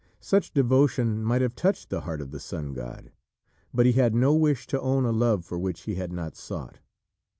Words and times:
Such 0.19 0.51
devotion 0.51 1.23
might 1.23 1.43
have 1.43 1.53
touched 1.55 1.91
the 1.91 2.01
heart 2.01 2.21
of 2.21 2.31
the 2.31 2.39
sun 2.39 2.73
god, 2.73 3.11
but 3.71 3.85
he 3.85 3.91
had 3.91 4.15
no 4.15 4.33
wish 4.33 4.65
to 4.65 4.81
own 4.81 5.05
a 5.05 5.11
love 5.11 5.45
for 5.45 5.59
which 5.59 5.81
he 5.81 5.93
had 5.93 6.11
not 6.11 6.35
sought. 6.35 6.79